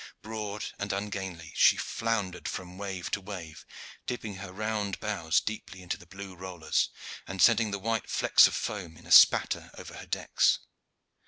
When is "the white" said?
7.69-8.09